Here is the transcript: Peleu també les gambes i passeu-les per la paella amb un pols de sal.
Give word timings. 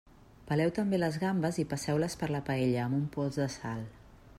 Peleu 0.51 0.71
també 0.77 0.99
les 1.01 1.19
gambes 1.25 1.61
i 1.65 1.67
passeu-les 1.75 2.19
per 2.23 2.31
la 2.37 2.43
paella 2.51 2.83
amb 2.87 3.01
un 3.03 3.07
pols 3.19 3.41
de 3.45 3.51
sal. 3.61 3.91